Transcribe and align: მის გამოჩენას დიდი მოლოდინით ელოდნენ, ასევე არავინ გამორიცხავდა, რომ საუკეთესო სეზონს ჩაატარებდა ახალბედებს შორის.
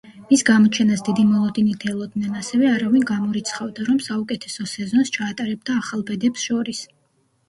მის 0.29 0.41
გამოჩენას 0.45 1.01
დიდი 1.07 1.25
მოლოდინით 1.33 1.83
ელოდნენ, 1.91 2.37
ასევე 2.39 2.69
არავინ 2.75 3.03
გამორიცხავდა, 3.09 3.85
რომ 3.89 3.99
საუკეთესო 4.05 4.65
სეზონს 4.71 5.13
ჩაატარებდა 5.19 5.77
ახალბედებს 5.83 6.47
შორის. 6.49 6.81